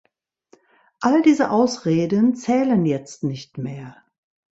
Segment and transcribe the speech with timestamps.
[1.01, 4.01] All diese Ausreden zählen jetzt nicht mehr.